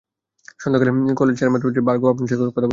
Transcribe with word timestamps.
সন্ধ্যাকালীন 0.59 0.95
college 1.13 1.35
চেয়ারম্যানপ্রার্থী 1.37 1.81
বার্গভ 1.81 2.07
আপনার 2.07 2.29
সাথে 2.31 2.43
কথা 2.47 2.51
বলতে 2.51 2.59
চায়। 2.59 2.69